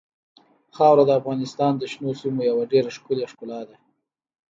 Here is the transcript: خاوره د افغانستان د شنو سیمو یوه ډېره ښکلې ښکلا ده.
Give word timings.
خاوره 0.75 1.03
د 1.05 1.11
افغانستان 1.19 1.73
د 1.77 1.83
شنو 1.91 2.11
سیمو 2.21 2.41
یوه 2.49 2.63
ډېره 2.71 2.89
ښکلې 2.97 3.25
ښکلا 3.31 3.61
ده. 3.69 3.75